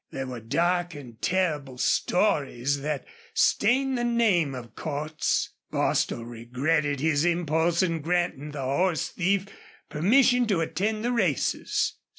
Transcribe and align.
There 0.09 0.25
were 0.25 0.39
dark 0.39 0.95
and 0.95 1.21
terrible 1.21 1.77
stories 1.77 2.81
that 2.81 3.05
stained 3.35 3.99
the 3.99 4.03
name 4.03 4.55
of 4.55 4.73
Cordts. 4.75 5.49
Bostil 5.69 6.25
regretted 6.25 6.99
his 6.99 7.23
impulse 7.23 7.83
in 7.83 8.01
granting 8.01 8.49
the 8.49 8.63
horse 8.63 9.09
thief 9.09 9.45
permission 9.89 10.47
to 10.47 10.61
attend 10.61 11.05
the 11.05 11.11
races. 11.11 11.99